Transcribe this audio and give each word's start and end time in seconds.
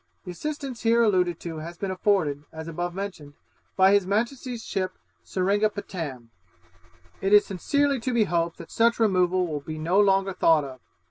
The 0.25 0.31
assistance 0.31 0.81
here 0.81 1.03
alluded 1.03 1.39
to 1.41 1.57
has 1.59 1.77
been 1.77 1.91
afforded, 1.91 2.43
as 2.51 2.67
above 2.67 2.95
mentioned, 2.95 3.35
by 3.75 3.93
his 3.93 4.07
Majesty's 4.07 4.63
ship 4.65 4.93
Seringapatam. 5.23 6.31
It 7.21 7.33
is 7.33 7.45
sincerely 7.45 7.99
to 7.99 8.11
be 8.11 8.23
hoped 8.23 8.57
that 8.57 8.71
such 8.71 8.99
removal 8.99 9.45
will 9.45 9.61
be 9.61 9.77
no 9.77 9.99
longer 9.99 10.33
thought 10.33 10.63
of. 10.63 10.79